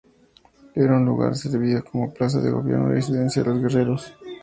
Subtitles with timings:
[0.73, 4.15] Era un lugar que servía como plaza de gobierno y residencia de los guerreros.